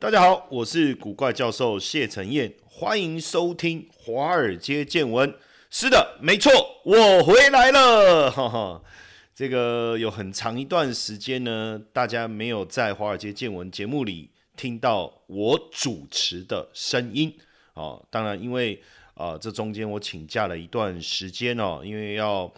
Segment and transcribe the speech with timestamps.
[0.00, 5.30] 大家好，我是古怪教授谢承彦，欢迎收听《华尔街见闻》。
[5.68, 6.50] 是的，没错，
[6.84, 8.30] 我回来了。
[8.32, 8.82] 哈哈，
[9.34, 17.36] 这个有很长一段时间呢，大家没有在《华尔街见闻》节目里听到我主持的声音
[17.74, 18.02] 哦。
[18.08, 18.82] 当然，因为
[19.12, 22.50] 啊，这中间我请假了一段时间哦，因为要。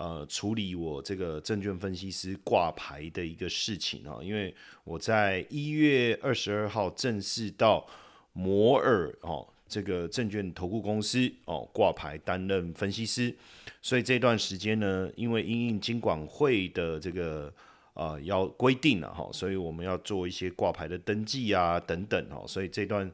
[0.00, 7.86] 呃，处理我这个证券分析师挂牌的一个事情啊，因为我在一月二十二号正式到
[8.32, 13.36] 摩尔哦这个证券投顾公司哦挂牌担任分析师，
[13.82, 17.52] 所以这段时间呢，因为因应金管会的这个
[17.92, 23.12] 呃要规定了哈，所以我们要做一些挂牌的登记啊等等哦，所以这段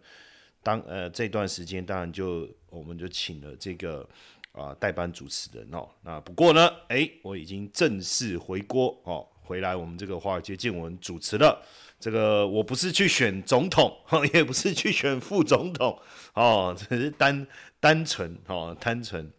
[0.63, 4.09] 当呃这段时间当然就我们就请了这个。
[4.57, 11.63] 啊，代班主持人哦，那不过呢，哎，我已经正式回国哦，回来我们这个华尔街见闻主持了。
[12.01, 13.95] 这个我不是去选总统，
[14.33, 15.99] 也不是去选副总统
[16.33, 17.47] 哦，只是单
[17.79, 19.31] 单纯哦，单纯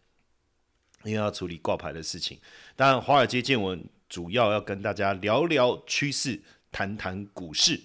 [1.04, 2.40] 因为要处理挂牌的事情。
[2.76, 6.40] 当然，华尔街见闻主要要跟大家聊聊趋势，
[6.72, 7.82] 谈谈股市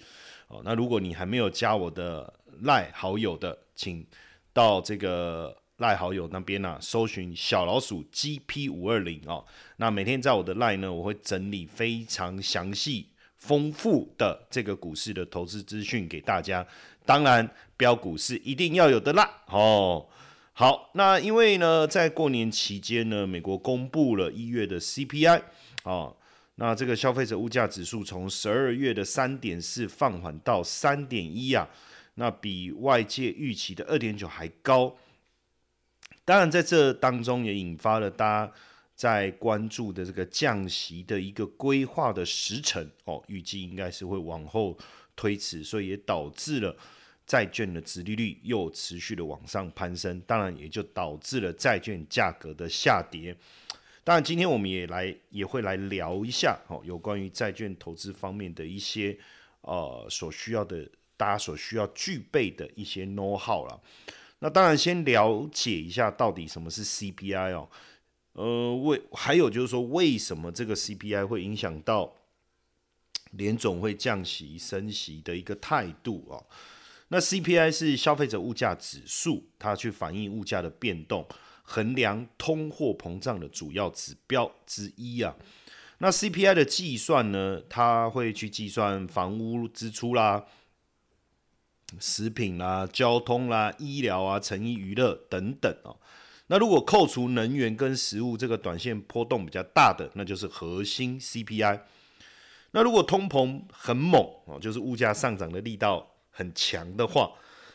[0.49, 0.61] 哦。
[0.63, 2.31] 那如果你还没有加我的
[2.61, 4.05] 赖好友的，请
[4.53, 5.57] 到这个。
[5.77, 9.43] 赖好友那边呢，搜寻小老鼠 GP 五二零哦。
[9.77, 13.07] 那每天在我的赖呢，我会整理非常详细、
[13.37, 16.65] 丰富的这个股市的投资资讯给大家。
[17.05, 20.07] 当然，标股是一定要有的啦哦。
[20.53, 25.41] 好，那因为呢，在过年期间呢，美国公布了一月的 CPI
[25.83, 26.15] 哦，
[26.55, 31.67] 那这个消费者物价指数从十二月的三点四放缓到三点一啊，
[32.13, 34.95] 那比外界预期的二点九还高。
[36.25, 38.53] 当然，在这当中也引发了大家
[38.95, 44.77] 在关注的这个降息的一个规划的时程哦，预计应该是会往后
[45.15, 46.73] 推迟，所以也导致了
[47.25, 53.35] 债券的殖利率又持续的往上攀升，当然也就导致了债券价格的下跌。
[54.05, 59.17] 当然，今天我们也来也会来聊一下哦，有关于债券投资方面的一些
[59.61, 63.81] 呃所需要的大家所需要具备的一些 know how 了。
[64.43, 67.69] 那当然，先了解一下到底什么是 CPI 哦，
[68.33, 72.13] 呃，为还有就是说，为什么这个 CPI 会影响到
[73.31, 76.45] 联总会降息升息的一个态度哦？
[77.07, 81.25] 那 CPI 是消费者物价指数，它去反映物价的变动，
[81.61, 85.33] 衡量通货膨胀的主要指标之一啊。
[85.99, 90.45] 那 CPI 的计算呢，它会去计算房屋支出啦。
[91.99, 95.95] 食品啦、交通啦、医疗啊、成衣娱乐等等哦。
[96.47, 101.79] 那如果扣除能源跟食物这个短线波动比较大的，那就是核心 CPI。
[102.71, 107.31] 那如果通膨很猛哦，就是物价上涨的力道很强的话，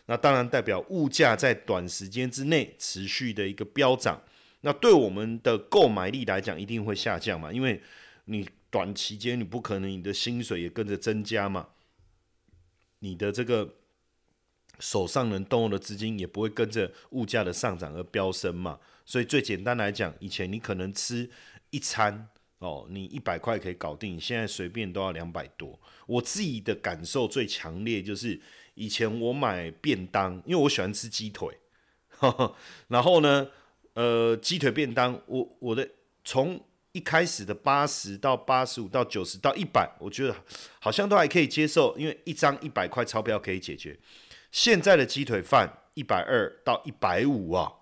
[0.07, 4.21] 那当然代表物价在短时间之内持续的一个飙涨。
[4.61, 7.81] 那对我们的购买力来讲，一定会下降嘛，因为
[8.27, 11.69] 你短期间你不可能你的薪水也跟着增加嘛，
[12.99, 13.77] 你的这个。
[14.78, 21.28] 手上能动用的资金也不会跟着物价的上涨而飙升嘛，所以最简单来讲，以前你可能吃
[21.71, 22.28] 一餐
[22.59, 25.78] 哦，你一百块可以搞定，现在随便都要两百多。
[26.06, 28.41] 我自己的感受最强烈就是，
[28.75, 31.59] 以前我买便当，因为我喜欢吃鸡腿，
[32.89, 33.49] 然后呢，
[33.95, 35.89] 呃，鸡腿便当，我我的
[36.25, 36.60] 从
[36.93, 40.34] 一开始的八十到八十五到九十到一百，我觉得
[40.81, 43.99] 好像都还可以接受，因为一张一百块钞票可以解决。
[44.50, 47.72] 现在的鸡腿饭一百二到一百五啊，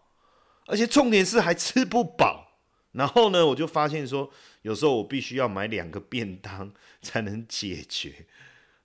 [0.66, 2.58] 而且重点是还吃不饱。
[2.92, 4.30] 然后呢，我就发现说，
[4.62, 6.72] 有时候我必须要买两个便当
[7.02, 8.26] 才能解决。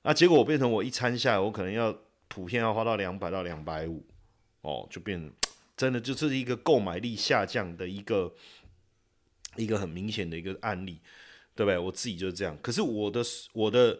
[0.04, 1.98] 那结果我变成我一餐下来，我可能要
[2.28, 4.06] 普遍要花到两百到两百五
[4.62, 5.32] 哦，就变
[5.76, 8.34] 真的就是一个购买力下降的一个
[9.56, 11.00] 一个很明显的一个案例，
[11.56, 11.78] 对不对？
[11.78, 12.58] 我自己就是这样。
[12.62, 13.22] 可是我的
[13.54, 14.00] 我的。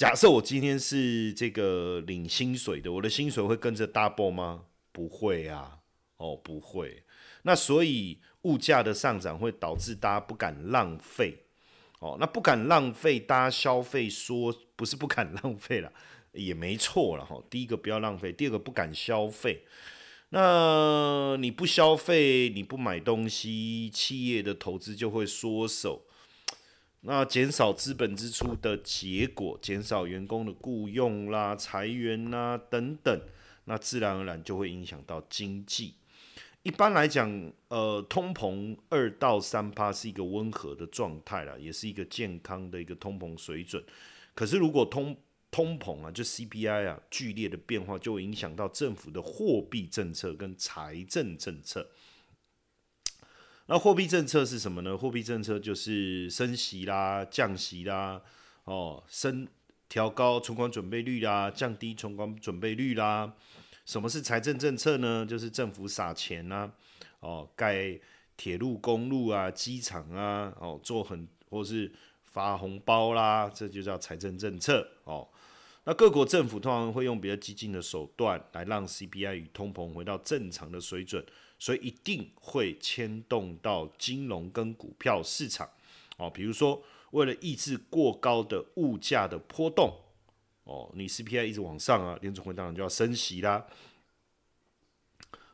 [0.00, 4.62] 假设我今天是这个领薪水的，我的薪水会跟着 double 吗？
[4.92, 5.80] 不会啊，
[6.16, 7.02] 哦，不会。
[7.42, 11.44] 那所以物价的上涨会导致大家不敢浪费，
[11.98, 15.92] 哦，那不敢浪费，大家消费说不是不敢浪费了，
[16.32, 17.38] 也没错了哈。
[17.50, 19.66] 第一个不要浪费，第二个不敢消费。
[20.30, 26.06] 那你不消费，你不买东西，企业的投资就会缩手。
[27.02, 33.20] 那减少资本支出的结果，减少员工的雇佣啦、裁员啦等等，
[33.64, 35.94] 那自然而然就会影响到经济。
[36.62, 43.82] 一般来讲，呃，通膨二到三趴是一个温和的状态啦，也是一个健康的一个通膨水准。
[44.34, 45.16] 可是如果通
[45.50, 51.88] 通膨啊，就 CPI 啊剧烈的变化，就会影响到政府的货币政策跟财政政策。
[53.72, 54.98] 那货币政策是什么呢？
[54.98, 58.20] 货币政策就是升息啦、降息啦，
[58.64, 59.46] 哦，升
[59.88, 63.32] 调高存款准备率啦，降低存款准备率啦。
[63.86, 65.24] 什么是财政政策呢？
[65.24, 66.68] 就是政府撒钱呐，
[67.20, 67.96] 哦，盖
[68.36, 71.92] 铁路、公路啊、机场啊，哦，做很或是
[72.24, 75.28] 发红包啦，这就叫财政政策哦。
[75.84, 81.24] 那各国政府通常会用比较激进的手段来让 CPI 与通膨回到正常的水准。
[81.60, 85.68] 所以一定会牵动到金融跟股票市场，
[86.16, 89.94] 哦，比如说为了抑制过高的物价的波动，
[90.64, 93.66] 哦，你 CPI 一直往上啊，联总会当然就要升息啦。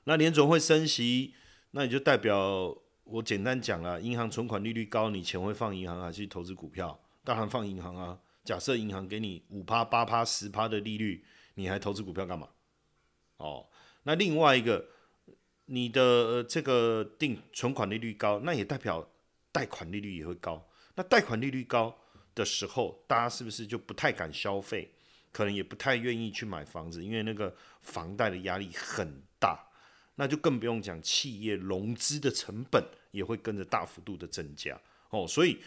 [0.05, 1.35] 那联总会升息，
[1.73, 7.01] 那你就代表我简单讲了，银行存款利率高，你钱会放银行还是投资股票？
[7.25, 8.21] 当然放银行啊。
[8.45, 11.25] 假设银行给你五趴、八趴、十趴的利率，
[11.57, 12.51] 你还投资股票干嘛？
[13.39, 13.67] 哦，
[14.05, 14.91] 那另外一个。
[15.67, 19.09] 你的这个定存款利率高，那也代表
[19.53, 20.67] 贷款利率也会高。
[20.95, 21.97] 那贷款利率高
[22.35, 24.91] 的时候，大家是不是就不太敢消费？
[25.33, 29.63] 可能也不太愿意去买房子，因为那个房贷的压力很大。
[30.15, 34.81] 那就更不用讲企业融资的成本也会跟着大幅度的增加。
[35.11, 35.59] 哦，所以，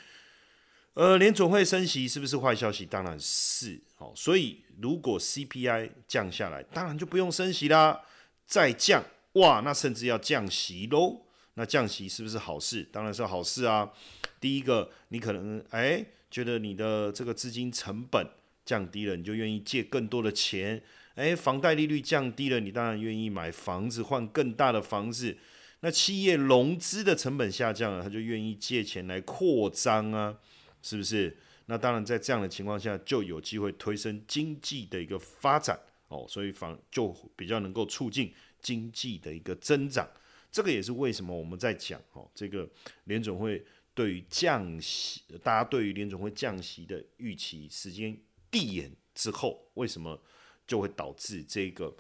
[0.96, 2.84] 呃，联总会升息是不是坏消息？
[2.84, 3.80] 当然是。
[4.00, 8.02] 哦，所以如果 CPI 降下来，当然就不用升息啦，
[8.48, 9.04] 再降。
[9.34, 11.22] 哇，那甚至要降息喽？
[11.56, 12.88] 那降息是不是好事？
[12.92, 13.92] 当然是好事啊！
[14.40, 18.26] 第一个，你可能哎觉得你的这个资金成本
[18.66, 20.82] 降低了，你就愿意借更多的钱。
[21.16, 25.38] 哎，房贷利率降低了，你当然愿意买房子换更大的房子。
[25.82, 30.38] 那企业融资的成本下降了，他就愿意借钱来扩张啊，
[30.82, 31.38] 是不是？
[31.66, 35.78] 那当然在这样的情况下，就有机会推升经济的一个发展
[36.08, 38.34] 哦，所以房就比较能够促进。
[38.62, 40.08] 经济的一个增长，
[40.52, 42.70] 这个也是为什么我们在讲哦，这个
[43.06, 43.64] 联总会
[43.94, 48.18] 对于降息，大家对于联总会降息的预期时间
[48.50, 50.20] 递延之后，为什么
[50.66, 51.94] 就会导致这个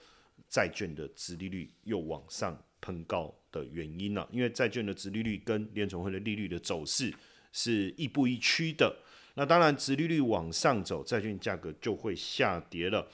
[0.47, 4.27] 债券的殖利率又往上喷高的原因呢？
[4.31, 7.13] 因为债券的殖利率跟联总会的利率的走势
[7.51, 8.95] 是亦步亦趋的，
[9.35, 13.07] 那当然殖利率往上走，债券价格就会下跌了。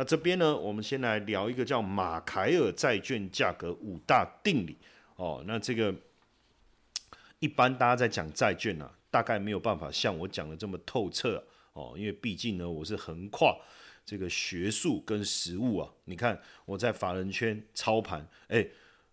[0.00, 4.74] 那这边呢，我们先来聊一个叫马凯尔债券价格五大定理
[5.16, 5.44] 哦。
[5.46, 5.94] 那这个
[7.38, 11.44] 一般大家在讲债券啊，大概没有办法像我讲的这么透彻
[11.74, 13.54] 哦，因为毕竟呢，我是横跨
[14.06, 15.92] 这个学术跟实务啊。
[16.06, 18.66] 你看我在法人圈操盘，哎。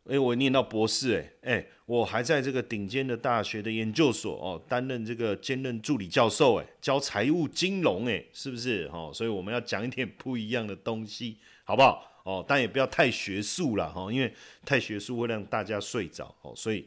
[0.10, 8.90] 哎，我念到博士，哎哎，我还在这个顶尖的大学的研究所哦，担任这个兼任助理教授，哎，教财务金融，哎，是不是？
[8.94, 12.10] 哦，所以我们要讲一点不一样的东西，好不好？
[12.24, 14.34] 哦，但也不要太学术了，哈，因为
[14.66, 16.86] 太学术会让大家睡着，哦，所以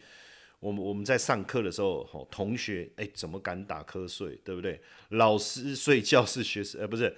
[0.59, 4.81] 我们我们在上课的时候，哦，同学，哎，怎么敢打瞌睡，对不对？
[5.11, 7.15] 老师睡觉是学生，呃，不是。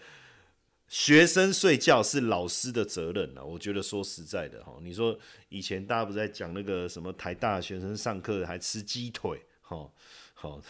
[0.93, 3.43] 学生睡觉是老师的责任啊！
[3.43, 5.19] 我觉得说实在的哈，你说
[5.49, 9.91] 以前大家不在讲那个什么台大学生上课还吃鸡腿，哈，
[10.35, 10.62] 好，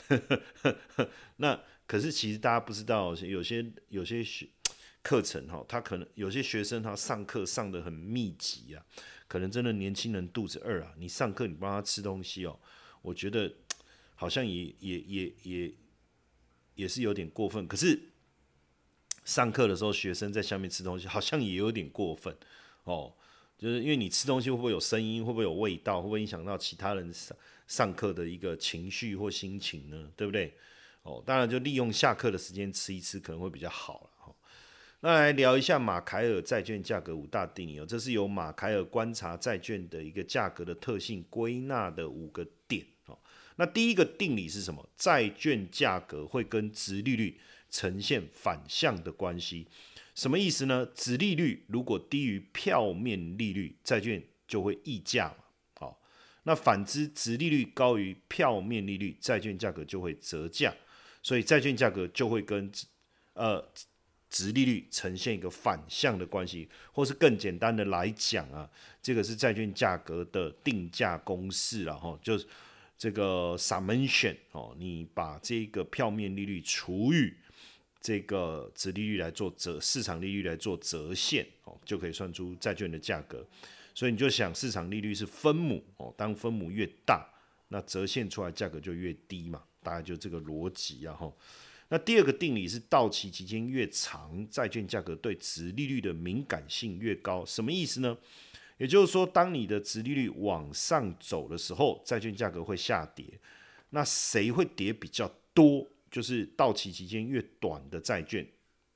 [1.38, 4.48] 那可是其实大家不知道，有些有些学
[5.02, 8.86] 课程哈，他可能有些学生他上课上的很密集啊，
[9.26, 12.56] 可能真的年轻人肚子饿啊，你上课你帮他吃东西哦，
[13.02, 13.52] 我觉得
[14.14, 15.74] 好像也也也也
[16.76, 17.98] 也是有点过分，可是。
[19.24, 22.36] 上课的时候，学生在下面吃东西，好像也有点过分
[22.84, 23.12] 哦。
[23.58, 27.36] 就是因为你吃东西会不会有声音，会不会有味道，会不会影响到其他人上
[27.68, 30.10] 上课的一个情绪或心情呢？
[30.16, 30.52] 对不对？
[31.04, 34.34] 哦，当然就利用下课的时间吃一吃，可能会比较好了哈。
[34.98, 43.16] 那来聊一下马凯尔债券价格五大定理哦，这是由马凯尔观察债券的一个价格的特性归纳的五个点哦。
[43.54, 44.88] 那第一个定理是什么？
[44.96, 47.38] 债券价格会跟值利率。
[47.72, 49.66] 呈现反向的关系，
[50.14, 50.86] 什么意思呢？
[50.94, 55.34] 值利率如果低于票面利率，债券就会溢价
[55.74, 55.98] 好，
[56.42, 60.72] 那反之，值利率高于票面利率，债券价格就会折价。
[61.22, 62.70] 所以债券价格就会跟
[63.32, 63.64] 呃
[64.28, 68.68] 值利率呈现一个反向的关系，或是更简单的来讲啊，
[69.00, 72.46] 这个是债券价格的定价公式了哈，就是
[72.98, 77.32] 这个 summation 哦，你把这个票面利率除以
[78.02, 83.46] 这个值利率来做折，市场利率来做折现哦，就可以算出债券的价格。
[83.94, 87.24] 所以你就想，市场利率是分母哦，当分母越大，
[87.68, 91.32] 那折现出来价格就越低嘛，大概就这个逻辑啊哈。
[91.88, 97.44] 那第二个定理是到期期间越长，债券价格对值利率的敏感性越高。
[97.46, 98.16] 什么意思呢？
[98.78, 103.26] 也就是说，当你的值利率往上走的时候，债券价格会下跌。
[103.90, 105.86] 那谁会跌比较多？
[106.12, 108.46] 就是到期期间越短的债券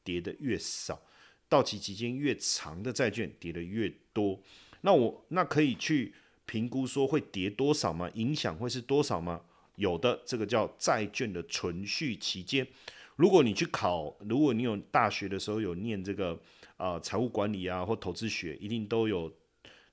[0.04, 1.00] 跌的越少，
[1.48, 4.38] 到期期间越长的债券跌的越多。
[4.82, 8.08] 那我那可以去评估说会跌多少吗？
[8.14, 9.40] 影响会是多少吗？
[9.76, 12.66] 有的，这个叫债券的存续期间。
[13.16, 16.38] 如果你去考，如果你有大学的时候有念这个
[16.76, 19.34] 啊财务管理啊或投资学，一定都有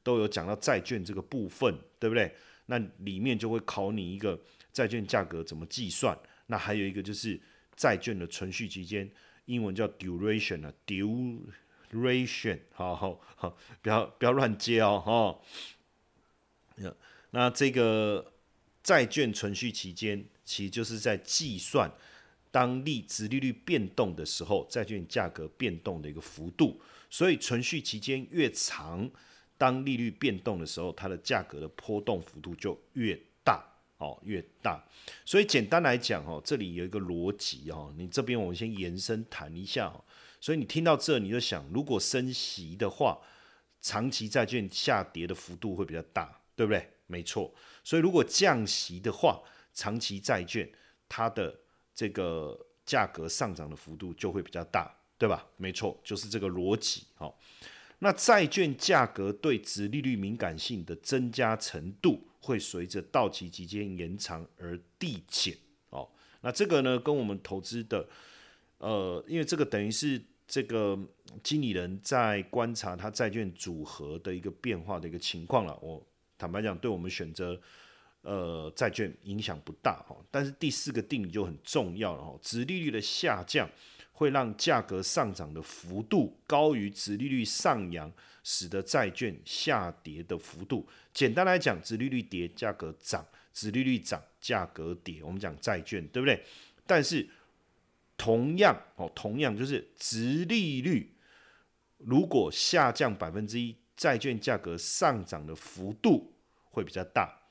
[0.03, 2.29] 都有讲到债券这个部分，对不对？
[2.65, 4.37] 那里面就会考你一个
[4.73, 6.17] 债券价格怎么计算。
[6.47, 7.39] 那还有一个就是
[7.75, 9.09] 债券的存续期间，
[9.45, 15.41] 英文叫 duration 啊，duration，好好好，不要不要乱接哦，
[16.75, 16.91] 哈。
[17.31, 18.29] 那这个。
[18.83, 21.89] 债券存续期间，其实就是在计算
[22.51, 26.81] 当利值利率变动的时候，债券价格变动的一个幅度。
[27.09, 29.09] 所以存续期间越长，
[29.57, 33.17] 当利率变动的时候，它的价格的波动幅度就越
[34.03, 34.83] 哦，越大。
[35.25, 40.03] 所以简单来讲哦，这里有一个逻辑哦，你这边我们先延伸谈一下哦。
[40.41, 43.17] 所以你听到这，你就想，如果升息的话，
[43.81, 46.89] 长期债券下跌的幅度会比较大，对不对？
[47.07, 49.41] 没错，所以如果降息的话，
[49.73, 50.69] 长期债券
[51.07, 51.53] 它的
[51.93, 55.45] 这个价格上涨的幅度就会比较大，对吧？
[55.57, 57.03] 没错，就是这个逻辑。
[57.15, 57.37] 好，
[57.99, 65.55] 那债券价格对值利率敏感性的增加程度会随着到期期间延长而递减。
[65.89, 66.07] 哦，
[66.41, 68.05] 那这个呢，跟我们投资的，
[68.77, 70.99] 呃，因为这个等于是这个
[71.41, 75.79] 经理人在观察他债券组合的一个变化的一个情况了。
[75.81, 76.05] 我。
[76.35, 77.57] 坦白讲，对我们选择
[78.21, 83.69] 呃债券影响不大哈，但是第四个定理就很重要了哈，殖利率的下降
[84.11, 88.11] 会让价格上涨的幅度高于殖利率上扬，
[88.43, 90.87] 使得债券下跌的幅度。
[91.13, 95.23] 简单来讲，殖利率跌，价格涨；殖利率涨，价格跌。
[95.23, 96.43] 我们讲债券，对不对？
[96.85, 97.27] 但是
[98.17, 101.15] 同样哦，同样就是殖利率
[101.97, 106.29] 如果下降百分之一，债券价格上涨的幅度。
[106.75, 107.41] 会比较大，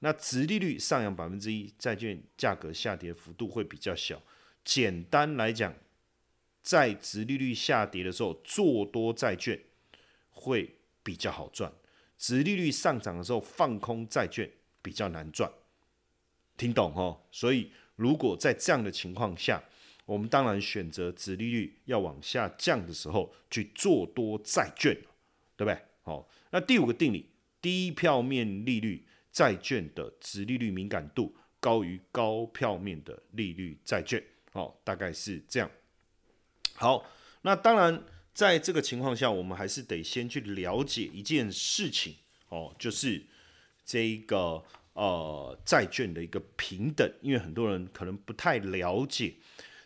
[0.00, 4.20] 那殖利率上扬百分之一，债券价格下跌幅度会比较小。
[4.64, 5.72] 简单来讲，
[6.62, 9.60] 在殖利率下跌的时候，做多债券
[10.30, 11.70] 会比较好赚；
[12.16, 14.50] 殖利率上涨的时候，放空债券
[14.80, 15.50] 比较难赚。
[16.56, 17.20] 听懂哦？
[17.30, 19.62] 所以，如果在这样的情况下，
[20.04, 24.94] 我们当然选择殖利率要往下降的时候去做多债券，
[25.56, 25.78] 对不对？
[26.02, 27.26] 好，那第五个定理。
[27.60, 35.70] 低票面利率债券的值利率敏感度高于高票面的利率债券，好，大概是这样。
[36.74, 37.04] 好，
[37.42, 38.02] 那当然，
[38.34, 42.16] 在这个情况下，我们还是得先去了解一件事情，
[42.48, 43.24] 哦，就是
[43.84, 44.62] 这一个
[44.94, 49.34] 呃债券的一个平等，因为很多人可能不太了解。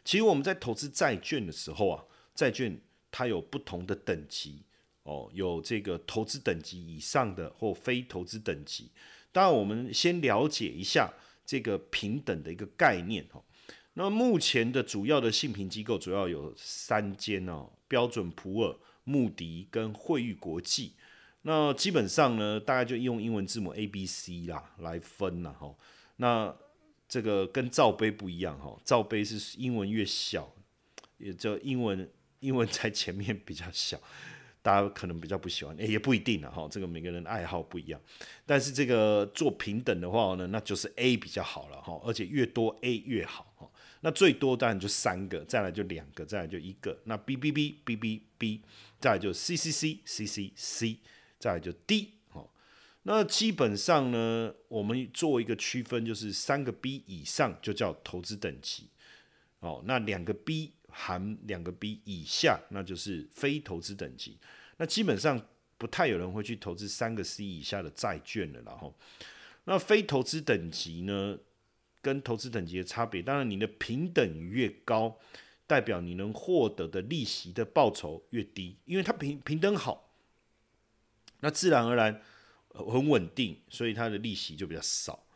[0.05, 4.63] 其实我们在投资债券的时候啊，债券它有不同的等级。
[5.03, 8.91] 哦，有这个投资等级以上的或非投资等级。
[9.31, 11.09] 当然，我们先了解一下
[11.45, 13.41] 这个平等的一个概念哦。
[13.99, 20.93] 那目前的主要的信评机构主要有三间哦，标准普尔、穆迪跟惠誉国际。
[21.43, 25.75] 那基本上呢，大概就用英文字母 A、B、C 啦来分了哈。
[26.17, 26.55] 那
[27.09, 30.53] 这个跟罩杯不一样哈，罩杯是英文越小，
[31.17, 32.11] 也就英文
[32.41, 33.99] 英文在前面比较小。
[34.61, 38.01] 大家可能比较不喜欢，也不一定了，哈，这个每个人爱好不一样。
[38.45, 43.46] 但是这个做平等的话呢，那就是 A 比较好了，哈，而且越多 A 越好，
[44.07, 46.97] 那最多当然就三个，再来就两个，再来就一个。
[47.07, 48.61] 那 B B B B B B，
[49.01, 50.99] 再来就 C C C C C C，
[51.41, 52.49] 再来就 D，哦。
[53.03, 58.91] 那基本上呢，我们做一个区分，就是三个 B 以上就叫投资等级，
[59.59, 60.73] 哦，那两个 B。
[60.99, 64.39] 含两个 B 以下，那就是非投资等级。
[64.79, 65.39] 那基本上
[65.77, 68.63] 不太有人会去投资三个 C 以下的债券了。
[68.65, 68.97] 然后，
[69.65, 71.39] 那非投资等级呢，
[72.07, 75.19] 跟投资等级的差别，当然你的平等越高，
[75.67, 80.15] 代表你能获得的利息的报酬越低，因为它平平等好，
[81.41, 82.23] 那自然而然
[82.69, 85.27] 很稳定，所以它的利息就比较少。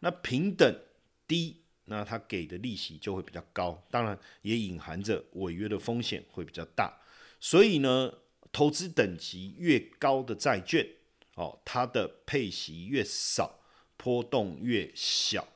[0.00, 0.78] 那平等
[1.26, 1.56] 低。
[1.86, 7.00] 那它给的利息就会比较高，当然也隐含着违约的风险会比较大。
[7.40, 8.12] 所以呢，
[8.52, 10.86] 投资等级越高的债券，
[11.34, 13.58] 哦，它的配息越少，
[13.96, 15.48] 波动越小。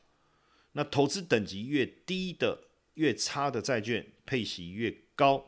[0.75, 2.57] 那投资等级越低的
[2.95, 5.45] 越差的债券配息越高，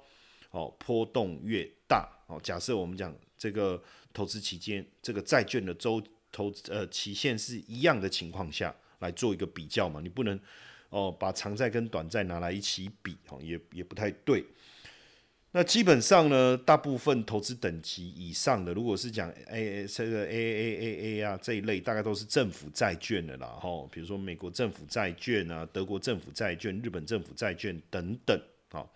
[0.50, 2.08] 哦，波动越大。
[2.26, 3.80] 哦，假设我们讲这个
[4.12, 6.02] 投资期间，这个债券的周
[6.32, 10.38] 投呃期限是一样的情况下来做一个比较嘛，你不能
[10.90, 14.44] 哦把长债跟短债拿来一起比，哦，也也不太对。
[15.56, 28.38] 那基本上呢，大部分投资等级以上的，如果是讲 A 这个 A A A A 啊这一类，大概都是政府债券的啦，哈，比如说美国政府债券啊、德国政府债券、日本政府债券等等，
[28.70, 28.92] 好。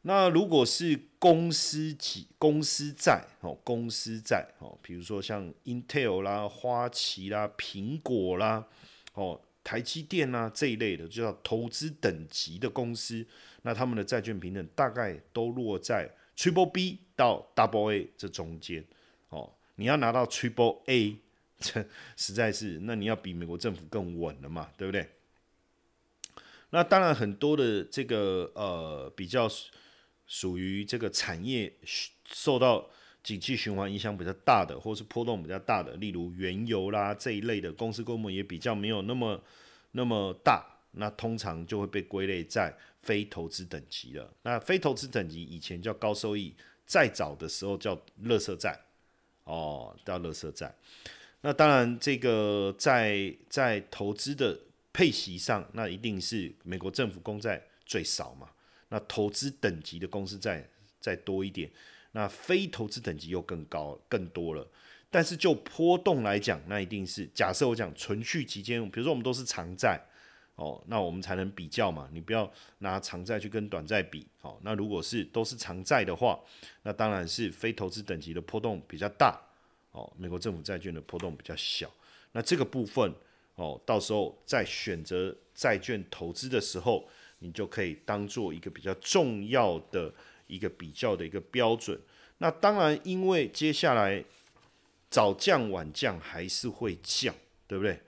[0.00, 8.66] 那如果是公司级公司债，哦，公司债，哦，比如说像 Intel 啦、花旗啦、苹果啦，
[9.14, 9.40] 哦。
[9.64, 13.26] 台积电啊这一类的，就叫投资等级的公司，
[13.62, 18.84] 那他们的债券平等大概都落在 Triple B 到 Double A 这中间。
[19.28, 21.16] 哦，你要拿到 Triple A，
[21.60, 25.08] 这实在是，那你要比美国政府更稳了嘛，对不对？
[26.70, 29.48] 那当然，很多的这个呃比较
[30.26, 31.72] 属于这个产业
[32.24, 32.90] 受到。
[33.22, 39.40] 景气循环影响比较大的，或是波动比较大的，例如原油啦这一类的公司规模也比较没有那么
[39.92, 44.32] 那么大，那通常就会被归类在非投资等级了。
[44.42, 46.52] 那非投资等级以前叫高收益，
[46.84, 48.78] 再早的时候叫垃圾债，
[49.44, 50.74] 哦，叫垃圾债。
[51.42, 54.58] 那当然，这个在在投资的
[54.92, 58.48] 配息上，那一定是美国政府公债最少嘛。
[58.88, 60.68] 那投资等级的公司债
[61.00, 61.70] 再多一点。
[62.12, 64.66] 那非投资等级又更高更多了，
[65.10, 69.98] 但是就波动来讲，那一定是假设我讲存续期间，比如说我们都是长债，
[70.56, 72.08] 哦，那我们才能比较嘛。
[72.12, 76.38] 你不要拿长债去跟短债比，哦，那如果是都是长债的话，
[76.82, 79.40] 那当然是非投资等级的波动比较大，
[79.92, 81.90] 哦，美国政府债券的波动比较小。
[82.32, 83.10] 那这个部分，
[83.54, 90.12] 哦，到时候在选择债券投资的时候，你就可以当做一个比较重要的。
[90.52, 91.98] 一个比较的一个标准，
[92.38, 94.22] 那当然，因为接下来
[95.08, 97.34] 早降晚降还是会降，
[97.66, 97.98] 对不对？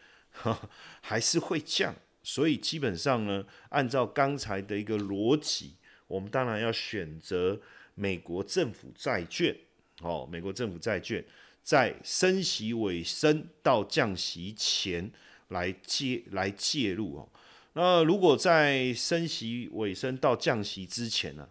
[1.00, 7.58] 还是会降，所以基本上呢，按照刚才的一个逻辑，我们当然要选择
[7.94, 9.56] 美国政府债券
[10.02, 11.24] 哦，美国政府债券
[11.62, 15.10] 在升息尾声到降息前
[15.48, 17.28] 来介来介入哦。
[17.74, 21.48] 那如果在升息尾声到降息之前呢？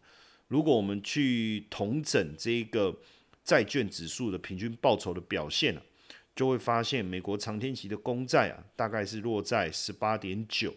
[0.53, 2.95] 如果我们去同整这个
[3.43, 5.81] 债券指数的平均报酬的表现啊，
[6.35, 10.71] 就会发现美国长天期的公债啊，大概是落在十八点九，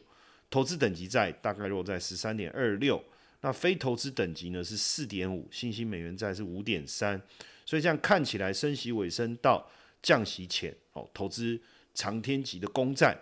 [0.48, 3.04] 投资等级债大概落在十三点二六，
[3.42, 7.20] 那非投资等级呢是四点五，新兴美元债是五点三，
[7.66, 9.70] 所以这样看起来，升息尾声到
[10.02, 11.60] 降息前，哦，投资
[11.92, 13.14] 长天期的公债，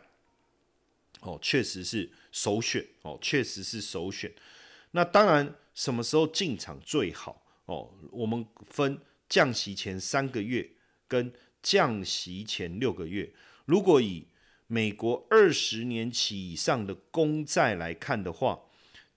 [1.22, 4.30] 哦，确实是首选，哦，确实是首选。
[4.92, 5.52] 那当然。
[5.74, 7.42] 什么时候进场最好？
[7.66, 10.70] 哦，我们分降息前三个月
[11.08, 11.32] 跟
[11.62, 13.34] 降息前六个月。
[13.64, 14.28] 如果以
[14.66, 18.60] 美国二十年期以上的公债来看的话，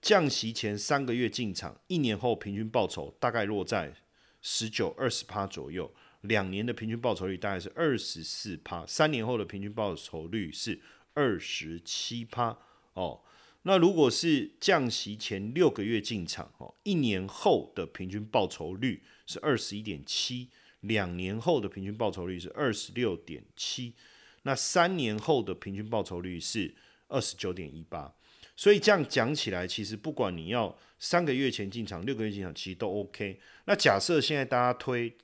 [0.00, 3.94] 降息前三个月进场，一年后平均报酬大概落在
[4.40, 5.84] 十九、二十趴左右；
[6.22, 10.80] 两年的平均报酬率大概是二十四趴；三年后的平均报酬率是
[11.14, 12.58] 二十七趴。
[12.94, 13.20] 哦。
[13.62, 20.48] 那如果是降息前六个月进场，哦，一年后的平均报酬率是二十一点七，
[20.80, 23.94] 两年后的平均报酬率是二十六点七，
[24.42, 26.74] 那三年后的平均报酬率是
[27.08, 28.14] 二十九点一八。
[28.56, 33.38] 所以这样讲起来，其实不管你要三个月前进场、六个月进场，其实都 OK。
[33.66, 35.16] 那假设现在大家推。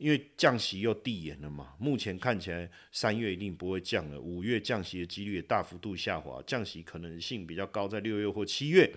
[0.00, 8.90] 因为降息又递延了嘛，目前看起来三月一定不会降了，五月降息的几率也大幅度下滑，降息可能性比较高，在六月或七月。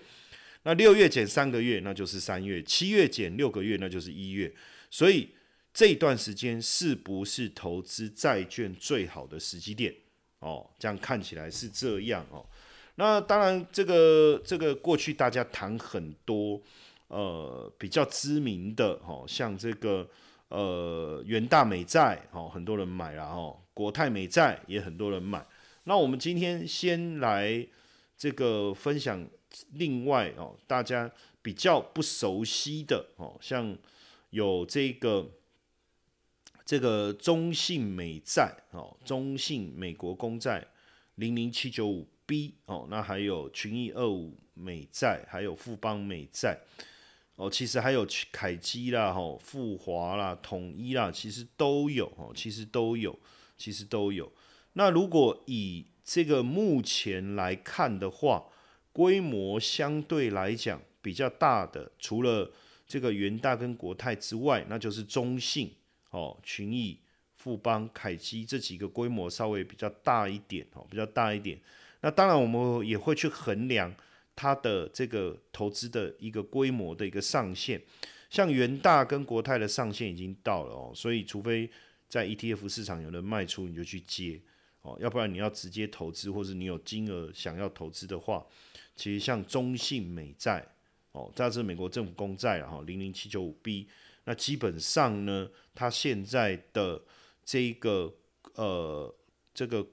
[0.62, 4.50] 那六月减三个月，那就是三月；七月减六个月，那就是一月。
[4.90, 5.28] 所以
[5.74, 9.94] 这段时间是不是投资债券最好的时机点？
[10.38, 12.46] 哦，这样看起来是这样哦。
[12.94, 16.62] 那当然，这个这个过去大家谈很多，
[17.08, 20.08] 呃，比较知名的哦，像这个。
[20.54, 25.44] 呃，元大美债哦，很多人买了哦，国泰美债也很多人买。
[25.82, 27.66] 那我们今天先来
[28.16, 29.26] 这个分享
[29.72, 31.10] 另外哦，大家
[31.42, 33.76] 比较不熟悉的哦，像
[34.30, 35.28] 有这个
[36.64, 40.64] 这个中信美债哦，中信美国公债
[41.16, 46.56] 零零七九五 B 哦，那还有群益二五美债，还有富邦美债。
[47.36, 53.18] 哦，其实还有凯基啦、吼富华啦、统一啦，其实都有哦，其实都有，
[53.58, 54.30] 其实都有。
[54.74, 58.44] 那如果以这个目前来看的话，
[58.92, 62.52] 规模相对来讲比较大的，除了
[62.86, 65.72] 这个元大跟国泰之外，那就是中信
[66.10, 67.00] 哦、群益、
[67.36, 71.58] 富邦、凯基这几个规模稍微比较大一点哦，比较大一点。
[72.02, 73.92] 那当然我们也会去衡量
[74.36, 77.80] 它的这个投资的一个规模的一个上限，
[78.30, 81.70] 像元大跟国泰的上限已经到了哦，所以除非
[82.08, 84.40] 在 ETF 市场有人卖出，你就去接
[84.82, 88.44] 哦，要不然你要直接投资，或者你有金额想要投资的话，
[88.96, 90.66] 其实像中信美债
[91.12, 93.88] 哦，这是美国政府公债了哈，零零七九五 B，
[94.24, 97.00] 那基本上呢，它现在的
[97.44, 98.12] 这个
[98.54, 99.14] 呃
[99.54, 99.86] 这个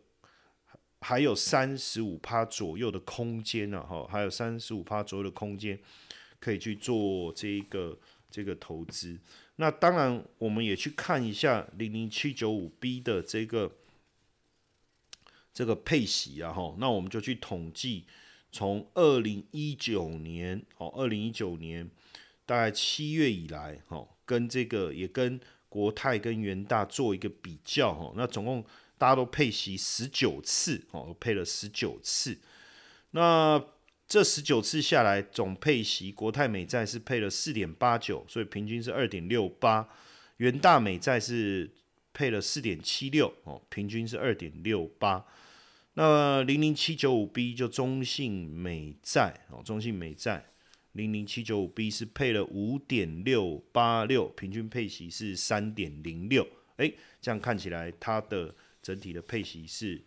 [1.02, 5.78] 还有三十五趴左右的空间呢，哈，还有三十五趴左右的空间
[6.40, 7.98] 可以去做这一个
[8.30, 9.20] 这个投资。
[9.58, 13.72] 那当然，我们也去看一下零零七九五 B 的这个
[15.54, 18.06] 这个配息啊，哈，那我们就去统计。
[18.54, 21.90] 从二零一九年哦，二零一九年
[22.46, 28.66] 大概七月以来，哈，跟这个也跟国泰跟元大做一个比较，哈，那总共
[29.02, 32.38] 大家都配息十九次，哦，配了十九次。
[33.10, 33.60] 那
[34.08, 39.88] 这十九次下来，总配息国泰美债是配了四点八九，所以平均是二点六八；
[40.38, 41.68] 元大美债是
[42.14, 45.26] 配了四点七六，哦，平均是二点六八。
[45.96, 50.46] 那零零七九五 B 就中信美债哦，中信美债
[50.92, 60.02] 零零七九五 B 是配了五点六八六，平均配息是三点零六，哎，这样看起来它的整体的配息是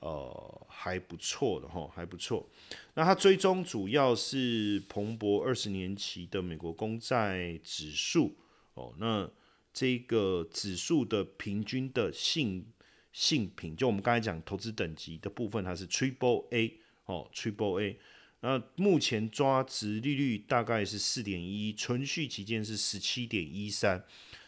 [0.00, 2.48] 呃还不错的哈，还不错。
[2.94, 8.36] 那它追踪主要是彭博二十年期的美国公债指数
[8.74, 9.30] 哦，那
[9.72, 12.66] 这个指数的平均的性。
[13.10, 17.98] 性品就我们刚才讲投资等级的部分，它是 Triple A 哦，Triple A。
[18.42, 24.04] 那目前抓值利率大概是四点一，存续期间是十七点一三。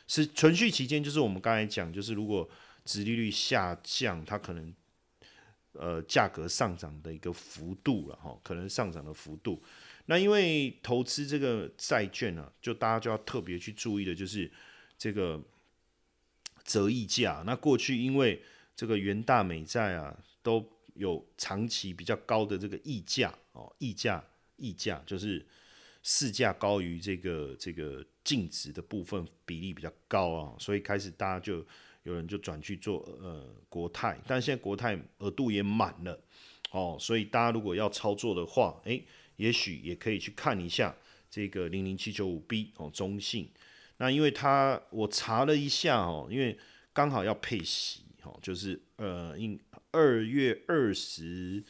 [0.06, 2.48] 是存续期间，就是我们刚才讲，就是如果
[2.90, 4.74] 值利率下降，它可能
[5.74, 9.62] 呃价格上涨的一个幅度了哈，可能上涨的幅度。
[10.06, 14.50] 那因为投资这个债券呢，就大家就要特别去注意的，就是
[14.98, 15.40] 这个
[16.64, 17.44] 折溢价。
[17.46, 18.42] 那过去因为
[18.74, 24.24] 这个元大美债啊，都有长期比较高的这个溢价哦，溢价
[24.56, 25.46] 溢价就是
[26.02, 31.64] 市价高于这个这个净值的部分比例比较高啊，所以开始大家就
[32.02, 36.20] 有人就转去做呃国泰，但现在国泰额度也满了
[36.70, 39.04] 哦，所以大家如果要操作的话，诶，
[39.36, 40.94] 也许也可以去看一下
[41.30, 43.50] 这个零零七九五 B 哦，中信。
[43.98, 46.58] 那因为它我查了一下哦，因为
[46.92, 48.02] 刚好要配息。
[48.22, 49.58] 哦，就是呃，应
[49.92, 51.64] 二月二十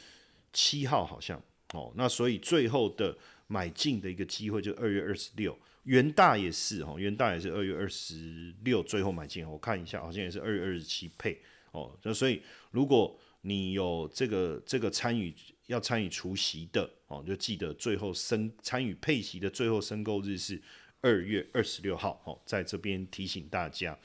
[0.53, 1.40] 七号好像
[1.75, 3.16] 哦，那所以最后的
[3.47, 11.40] 买进的一个机会就二月二十六，元大也是哈，元大也是二月二十六最后买进，我看一下好像也是二月二十七配
[11.73, 15.35] 哦，那所以如果你有这个这个参与
[15.66, 20.61] 要参与除息的哦，就记得最后申参与配息的最后申购日是
[21.01, 23.99] 二月二十六号哦，在这边提醒大家。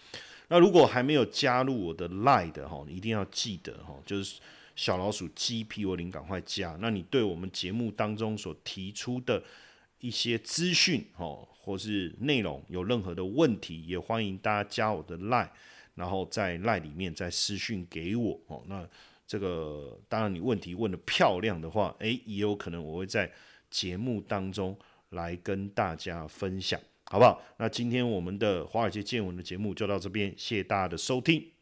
[0.48, 4.40] 那如果还没有加入我的 Line 的哈，一定要记得哈，就是
[4.76, 6.78] 小老鼠 G P 我零赶快加。
[6.80, 9.44] 那你对我们节目当中所提出的
[10.00, 15.50] 一些资讯哦，或是内容有任何的问题，也欢迎大家加我的 Line，
[15.96, 18.64] 然后在 Line 里面再私讯给我哦。
[18.68, 18.88] 那
[19.26, 23.32] 这个当然你问题问的漂亮的话，诶，也有可能我会在
[23.70, 24.78] 节目当中
[25.10, 26.80] 来跟大家分享。
[27.08, 27.40] 好不好？
[27.58, 31.55] 那今天我们的华尔街见闻的节目就到这边，谢谢大家的收听。